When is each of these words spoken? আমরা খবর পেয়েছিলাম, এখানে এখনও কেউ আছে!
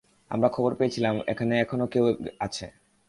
আমরা 0.31 0.49
খবর 0.49 0.71
পেয়েছিলাম, 0.75 1.15
এখানে 1.27 1.53
এখনও 1.61 1.87
কেউ 1.87 2.05
আছে! 2.39 2.65